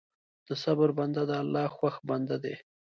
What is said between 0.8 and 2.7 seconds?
بنده د الله خوښ بنده دی.